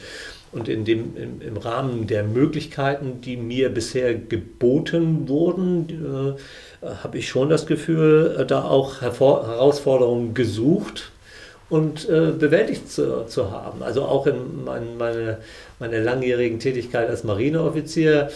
[0.52, 6.38] Und in dem, im, im Rahmen der Möglichkeiten, die mir bisher geboten wurden,
[6.82, 11.12] äh, habe ich schon das Gefühl, äh, da auch Hervor Herausforderungen gesucht
[11.70, 13.82] und äh, bewältigt zu, zu haben.
[13.84, 15.40] Also auch in mein, meine,
[15.80, 18.30] meiner langjährigen Tätigkeit als Marineoffizier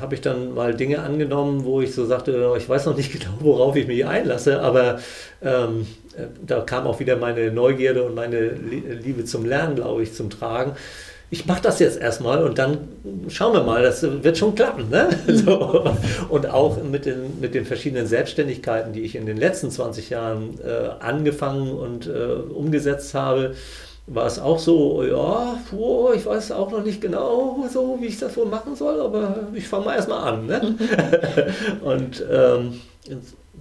[0.00, 3.32] habe ich dann mal Dinge angenommen, wo ich so sagte, ich weiß noch nicht genau,
[3.40, 5.00] worauf ich mich einlasse, aber
[5.42, 10.02] ähm, äh, da kam auch wieder meine Neugierde und meine Lie- Liebe zum Lernen, glaube
[10.02, 10.72] ich, zum Tragen.
[11.32, 12.88] Ich mache das jetzt erstmal und dann
[13.28, 14.90] schauen wir mal, das wird schon klappen.
[14.90, 15.08] Ne?
[15.28, 15.84] So.
[16.28, 20.58] Und auch mit den, mit den verschiedenen Selbstständigkeiten, die ich in den letzten 20 Jahren
[20.60, 23.54] äh, angefangen und äh, umgesetzt habe,
[24.08, 28.18] war es auch so, ja, puh, ich weiß auch noch nicht genau so, wie ich
[28.18, 30.46] das wohl machen soll, aber ich fange mal erstmal an.
[30.46, 30.74] Ne?
[31.82, 32.80] und ähm,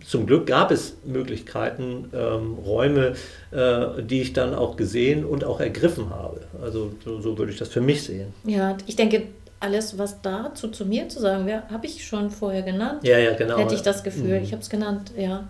[0.05, 3.13] zum Glück gab es Möglichkeiten, ähm, Räume,
[3.51, 6.41] äh, die ich dann auch gesehen und auch ergriffen habe.
[6.61, 8.33] Also so, so würde ich das für mich sehen.
[8.45, 9.23] Ja, ich denke,
[9.59, 13.03] alles, was dazu zu mir zu sagen wäre, habe ich schon vorher genannt.
[13.03, 13.57] Ja, ja, genau.
[13.57, 14.39] Hätte ich das Gefühl.
[14.39, 14.43] Mhm.
[14.43, 15.47] Ich habe es genannt, ja.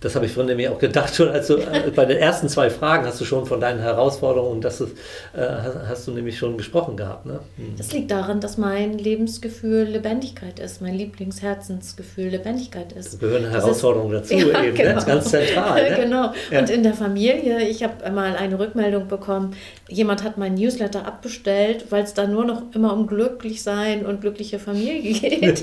[0.00, 2.70] Das habe ich von mir auch gedacht, schon als du, äh, bei den ersten zwei
[2.70, 4.92] Fragen hast du schon von deinen Herausforderungen und das ist,
[5.34, 5.40] äh,
[5.88, 7.26] hast, du nämlich schon gesprochen gehabt.
[7.26, 7.40] Ne?
[7.56, 7.74] Mhm.
[7.76, 13.18] Das liegt daran, dass mein Lebensgefühl Lebendigkeit ist, mein Lieblingsherzensgefühl Lebendigkeit Da ist.
[13.20, 14.88] gehören Das Herausforderungen dazu Ja, eben, genau.
[14.90, 14.94] ne?
[14.94, 15.82] das ist ganz zentral.
[15.90, 15.96] Ne?
[15.96, 16.32] genau.
[16.50, 16.60] Ja.
[16.60, 19.54] Und in der Familie, ich habe mal eine Rückmeldung bekommen,
[19.88, 24.20] jemand hat mein Newsletter abbestellt, weil es da nur noch immer um glücklich sein und
[24.20, 25.62] glückliche Familie geht.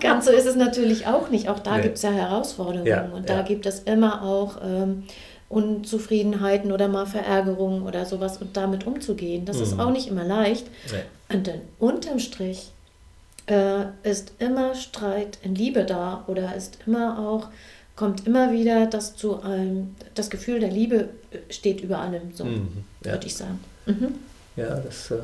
[0.00, 1.48] Ganz so ist es natürlich auch nicht.
[1.48, 1.82] Auch da Nee.
[1.84, 3.42] gibt es ja Herausforderungen Ja, und da ja.
[3.42, 5.04] gibt es immer auch ähm,
[5.48, 9.44] Unzufriedenheiten oder mal Verärgerungen oder sowas und damit umzugehen.
[9.44, 9.62] Das mhm.
[9.62, 10.66] ist auch nicht immer leicht.
[10.90, 11.34] Nee.
[11.34, 12.70] Und dann unterm Strich
[13.46, 17.48] äh, ist immer Streit in Liebe da oder ist immer auch,
[17.94, 21.10] kommt immer wieder das zu einem, das Gefühl der Liebe
[21.48, 22.84] steht über allem, so mhm.
[23.04, 23.12] ja.
[23.12, 23.60] würde ich sagen.
[23.86, 24.16] Mhm.
[24.56, 25.18] Ja, das äh,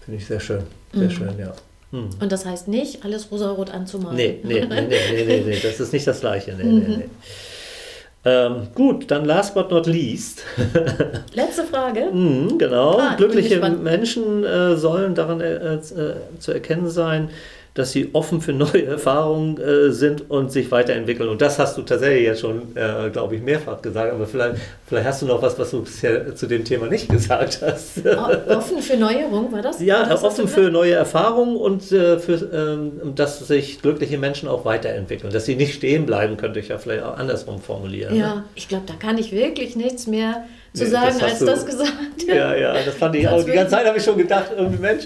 [0.00, 0.64] finde ich sehr schön.
[0.92, 1.10] Sehr mhm.
[1.10, 1.54] schön, ja.
[1.92, 2.08] Mhm.
[2.20, 4.16] Und das heißt nicht, alles rosarot anzumalen.
[4.16, 6.54] Nee, nee, nee, nee, nee, nee, das ist nicht das Gleiche.
[6.54, 7.04] Nee, nee, nee.
[8.24, 10.44] Ähm, gut, dann last but not least.
[11.34, 12.06] Letzte Frage.
[12.12, 12.96] mm, genau.
[12.98, 15.80] Ah, Glückliche Menschen äh, sollen daran äh, äh,
[16.38, 17.30] zu erkennen sein,
[17.74, 21.28] dass sie offen für neue Erfahrungen äh, sind und sich weiterentwickeln.
[21.28, 24.12] Und das hast du tatsächlich jetzt schon, äh, glaube ich, mehrfach gesagt.
[24.12, 24.56] Aber vielleicht,
[24.86, 28.06] vielleicht hast du noch was, was du bisher zu dem Thema nicht gesagt hast.
[28.06, 29.80] offen für Neuerung, war das?
[29.80, 34.64] Ja, das offen für neue Erfahrungen und äh, für, ähm, dass sich glückliche Menschen auch
[34.64, 35.32] weiterentwickeln.
[35.32, 38.14] Dass sie nicht stehen bleiben, könnte ich ja vielleicht auch andersrum formulieren.
[38.14, 38.44] Ja, ne?
[38.54, 41.92] ich glaube, da kann ich wirklich nichts mehr zu nee, sagen, als du, das gesagt.
[42.26, 43.44] Ja, ja, das fand ich auch.
[43.44, 45.04] Die ganze Zeit habe ich schon gedacht, irgendwie Mensch,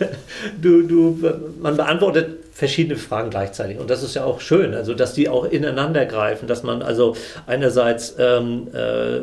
[0.60, 1.18] du, du,
[1.60, 3.78] man beantwortet verschiedene Fragen gleichzeitig.
[3.78, 7.14] Und das ist ja auch schön, also dass die auch ineinander greifen, dass man also
[7.46, 9.18] einerseits ähm, äh,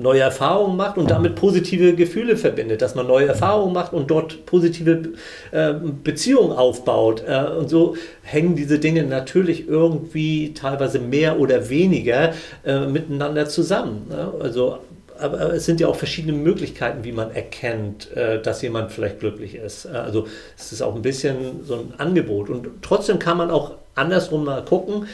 [0.00, 4.46] neue Erfahrungen macht und damit positive Gefühle verbindet, dass man neue Erfahrungen macht und dort
[4.46, 5.08] positive
[5.50, 7.24] äh, Beziehungen aufbaut.
[7.26, 14.06] Äh, und so hängen diese Dinge natürlich irgendwie teilweise mehr oder weniger äh, miteinander zusammen.
[14.08, 14.32] Ne?
[14.40, 14.78] Also
[15.20, 19.54] aber es sind ja auch verschiedene Möglichkeiten, wie man erkennt, äh, dass jemand vielleicht glücklich
[19.54, 19.84] ist.
[19.84, 20.26] Äh, also
[20.56, 22.50] es ist auch ein bisschen so ein Angebot.
[22.50, 25.06] Und trotzdem kann man auch andersrum mal gucken,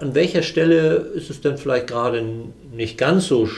[0.00, 2.24] an welcher Stelle ist es denn vielleicht gerade
[2.72, 3.48] nicht ganz so,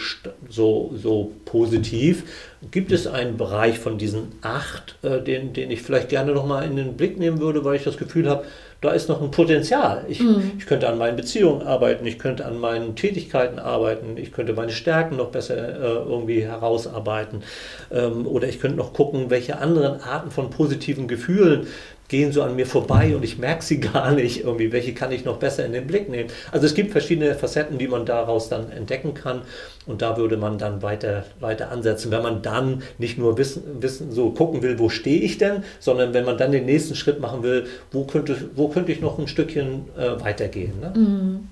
[0.49, 2.25] so, so positiv?
[2.71, 6.77] Gibt es einen Bereich von diesen acht, äh, den, den ich vielleicht gerne nochmal in
[6.77, 8.45] den Blick nehmen würde, weil ich das Gefühl habe,
[8.81, 10.05] da ist noch ein Potenzial.
[10.09, 10.53] Ich, mhm.
[10.59, 14.73] ich könnte an meinen Beziehungen arbeiten, ich könnte an meinen Tätigkeiten arbeiten, ich könnte meine
[14.73, 17.45] Stärken noch besser äh, irgendwie herausarbeiten.
[17.93, 21.69] Ähm, oder ich könnte noch gucken, welche anderen Arten von positiven Gefühlen
[22.13, 25.25] gehen so an mir vorbei und ich merke sie gar nicht irgendwie, welche kann ich
[25.25, 26.29] noch besser in den Blick nehmen.
[26.53, 29.43] Also es gibt verschiedene Facetten, die man daraus dann entdecken kann
[29.87, 34.13] und da würde man dann weiter, weiter ansetzen, wenn man dann nicht nur wissen, wissen
[34.13, 37.43] so gucken will, wo stehe ich denn, sondern wenn man dann den nächsten Schritt machen
[37.43, 40.79] will, wo könnte, wo könnte ich noch ein Stückchen äh, weitergehen.
[40.81, 40.93] Ne?
[40.95, 41.49] Mhm.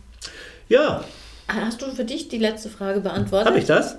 [0.68, 1.04] Ja.
[1.54, 3.48] Hast du für dich die letzte Frage beantwortet?
[3.48, 3.96] Habe ich das?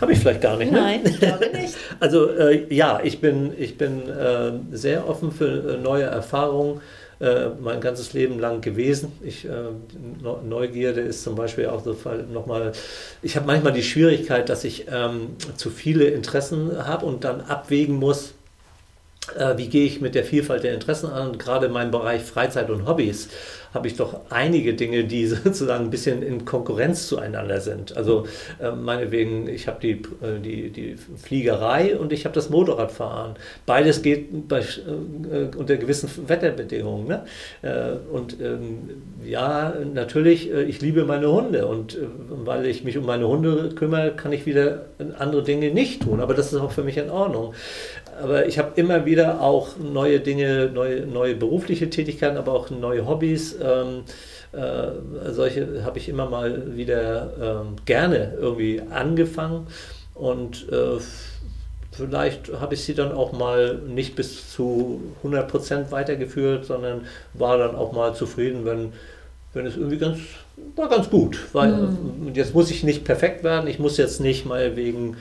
[0.00, 0.70] Habe ich vielleicht gar nicht.
[0.70, 0.80] Ne?
[0.80, 1.74] Nein, ich glaube nicht.
[2.00, 6.80] Also äh, ja, ich bin, ich bin äh, sehr offen für äh, neue Erfahrungen
[7.20, 9.12] äh, mein ganzes Leben lang gewesen.
[9.22, 9.50] Ich, äh,
[10.44, 11.96] Neugierde ist zum Beispiel auch so
[12.32, 12.72] nochmal,
[13.22, 17.96] ich habe manchmal die Schwierigkeit, dass ich ähm, zu viele Interessen habe und dann abwägen
[17.96, 18.34] muss,
[19.56, 22.88] wie gehe ich mit der Vielfalt der Interessen an, gerade in meinem Bereich Freizeit und
[22.88, 23.28] Hobbys
[23.74, 27.96] habe ich doch einige Dinge, die sozusagen ein bisschen in Konkurrenz zueinander sind.
[27.96, 28.26] Also
[28.60, 33.34] äh, meinetwegen, ich habe die, äh, die, die Fliegerei und ich habe das Motorradfahren.
[33.66, 37.08] Beides geht bei, äh, unter gewissen Wetterbedingungen.
[37.08, 37.24] Ne?
[37.62, 38.90] Äh, und ähm,
[39.24, 43.70] ja, natürlich, äh, ich liebe meine Hunde und äh, weil ich mich um meine Hunde
[43.74, 44.86] kümmere, kann ich wieder
[45.18, 46.20] andere Dinge nicht tun.
[46.20, 47.54] Aber das ist auch für mich in Ordnung
[48.20, 53.06] aber ich habe immer wieder auch neue Dinge, neue, neue berufliche Tätigkeiten, aber auch neue
[53.06, 53.58] Hobbys.
[53.62, 54.02] Ähm,
[54.52, 59.66] äh, solche habe ich immer mal wieder ähm, gerne irgendwie angefangen
[60.14, 60.98] und äh,
[61.92, 67.02] vielleicht habe ich sie dann auch mal nicht bis zu 100% weitergeführt, sondern
[67.34, 68.92] war dann auch mal zufrieden, wenn,
[69.52, 70.18] wenn es irgendwie ganz,
[70.76, 71.38] war ganz gut.
[71.52, 72.32] Weil mhm.
[72.34, 75.16] jetzt muss ich nicht perfekt werden, ich muss jetzt nicht mal wegen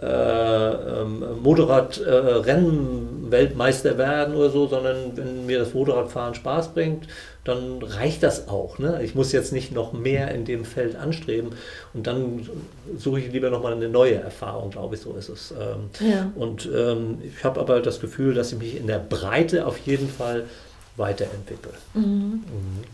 [0.00, 7.08] äh, ähm, Motorradrennen-Weltmeister äh, werden oder so, sondern wenn mir das Motorradfahren Spaß bringt,
[7.48, 8.78] dann reicht das auch.
[8.78, 9.00] Ne?
[9.02, 11.50] Ich muss jetzt nicht noch mehr in dem Feld anstreben
[11.94, 12.48] und dann
[12.96, 15.52] suche ich lieber nochmal eine neue Erfahrung, glaube ich, so ist es.
[15.52, 16.30] Ähm, ja.
[16.34, 20.08] Und ähm, ich habe aber das Gefühl, dass ich mich in der Breite auf jeden
[20.08, 20.44] Fall
[20.98, 21.72] weiterentwickle.
[21.94, 22.02] Mhm.
[22.02, 22.84] Mhm.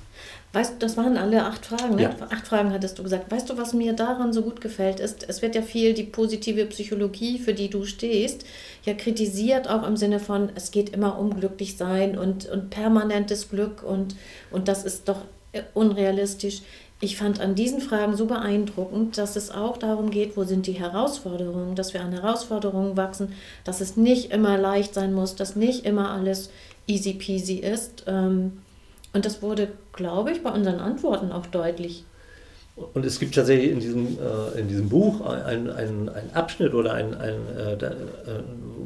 [0.55, 2.03] Weißt du, das waren alle acht Fragen, ne?
[2.03, 2.15] Ja.
[2.31, 3.29] Acht Fragen hattest du gesagt.
[3.33, 6.65] Weißt du, was mir daran so gut gefällt, ist, es wird ja viel die positive
[6.67, 8.45] Psychologie, für die du stehst,
[8.85, 13.49] ja kritisiert, auch im Sinne von, es geht immer um glücklich sein und, und permanentes
[13.49, 14.15] Glück und,
[14.53, 16.63] und das ist doch äh, unrealistisch.
[17.01, 20.73] Ich fand an diesen Fragen so beeindruckend, dass es auch darum geht, wo sind die
[20.73, 23.33] Herausforderungen, dass wir an Herausforderungen wachsen,
[23.65, 26.51] dass es nicht immer leicht sein muss, dass nicht immer alles
[26.87, 28.05] easy peasy ist.
[28.07, 28.53] Ähm,
[29.13, 32.05] und das wurde, glaube ich, bei unseren Antworten auch deutlich.
[32.77, 37.15] und es gibt tatsächlich in diesem, äh, in diesem Buch einen ein Abschnitt oder ein,
[37.15, 37.93] ein äh, äh,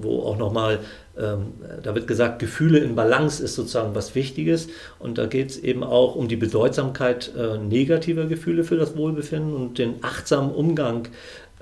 [0.03, 0.81] wo auch nochmal,
[1.19, 4.69] ähm, da wird gesagt, Gefühle in Balance ist sozusagen was Wichtiges.
[4.99, 7.33] Und da geht es eben auch um die Bedeutsamkeit
[7.67, 11.09] negativer Gefühle für das Wohlbefinden und den achtsamen Umgang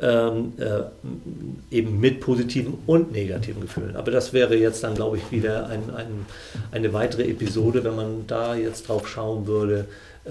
[0.00, 3.96] ähm, äh, eben mit positiven und negativen Gefühlen.
[3.96, 6.26] Aber das wäre jetzt dann, glaube ich, wieder ein, ein,
[6.72, 9.86] eine weitere Episode, wenn man da jetzt drauf schauen würde.
[10.24, 10.30] Äh,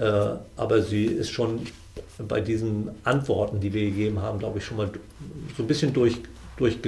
[0.56, 1.66] aber sie ist schon
[2.18, 4.90] bei diesen Antworten, die wir gegeben haben, glaube ich, schon mal
[5.56, 6.16] so ein bisschen durch,
[6.58, 6.78] durch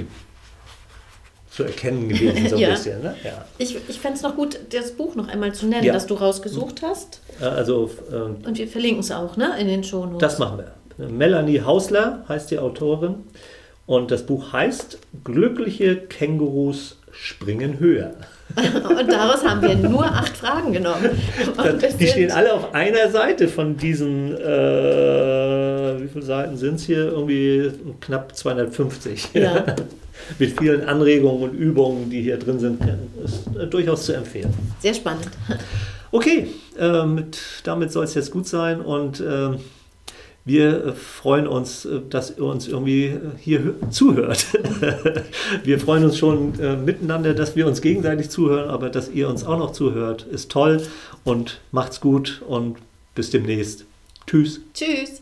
[1.51, 2.69] zu erkennen gewesen, so ein ja.
[2.69, 3.01] bisschen.
[3.01, 3.15] Ne?
[3.23, 3.45] Ja.
[3.57, 5.93] Ich, ich fände es noch gut, das Buch noch einmal zu nennen, Ja.
[5.93, 7.21] das du rausgesucht hast.
[7.41, 10.19] Äh, Also, ähm, Und wir verlinken es auch ne, in den Shownotes.
[10.19, 10.71] das machen wir.
[11.07, 13.15] Melanie Hausler heißt die Autorin
[13.85, 18.13] und das Buch heißt Glückliche Kängurus springen höher.
[18.55, 21.11] Und daraus haben wir nur acht Fragen genommen.
[21.99, 27.11] Die stehen alle auf einer Seite von diesen, äh, wie viele Seiten sind es hier?
[27.11, 27.71] Irgendwie
[28.01, 29.29] knapp 250.
[29.33, 29.65] Ja.
[30.39, 32.81] Mit vielen Anregungen und Übungen, die hier drin sind,
[33.23, 34.53] ist äh, durchaus zu empfehlen.
[34.79, 35.29] Sehr spannend.
[36.11, 36.47] Okay,
[36.77, 39.59] äh, mit, damit soll es jetzt gut sein und ähm,
[40.49, 44.45] wir äh, freuen uns, äh, dass ihr uns irgendwie äh, hier hö- zuhört.
[45.63, 49.57] wir freuen uns schon miteinander, dass wir uns gegenseitig zuhören, aber dass ihr uns auch
[49.57, 50.81] noch zuhört, ist toll
[51.23, 52.77] und macht's gut und
[53.15, 53.85] bis demnächst.
[54.27, 54.59] Tschüss.
[54.73, 55.21] Tschüss.